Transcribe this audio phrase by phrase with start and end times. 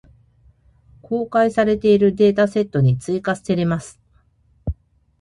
[1.03, 3.99] 公開されているデータセットに追加せれます。